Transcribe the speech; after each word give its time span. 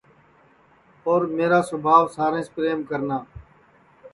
اور 1.07 1.21
میرا 1.37 1.59
سوبھاو 1.69 2.05
ساریںٚس 2.15 2.47
پریم 2.55 2.79
کرنا 2.89 3.17